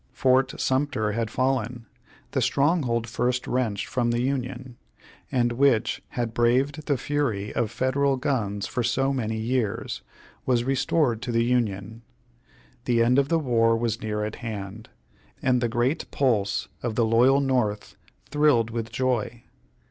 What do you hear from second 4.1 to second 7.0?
Union; and which had braved the